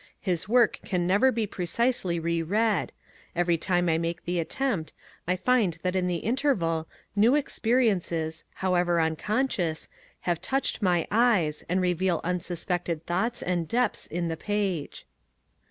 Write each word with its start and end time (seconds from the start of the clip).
His 0.19 0.49
work 0.49 0.79
can 0.83 1.05
never 1.05 1.31
be 1.31 1.45
precisely 1.45 2.19
re 2.19 2.41
read; 2.41 2.91
every 3.35 3.55
time 3.55 3.87
I 3.87 3.99
make 3.99 4.25
the 4.25 4.39
attempt 4.39 4.93
I 5.27 5.35
find 5.35 5.77
that 5.83 5.95
in 5.95 6.07
the 6.07 6.15
interval 6.25 6.87
new 7.15 7.35
experiences, 7.35 8.43
however 8.65 8.95
uncon 8.97 9.45
scious, 9.45 9.89
have 10.21 10.41
touched 10.41 10.81
my 10.81 11.05
eyes 11.11 11.63
and 11.69 11.79
reveal 11.79 12.19
unsuspected 12.23 13.05
thoughts 13.05 13.43
and 13.43 13.67
depths 13.67 14.07
in 14.07 14.27
the 14.27 14.35
page. 14.37 15.05